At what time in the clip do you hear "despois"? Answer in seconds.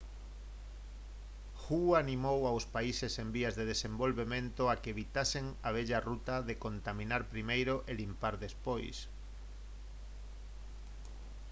8.45-8.97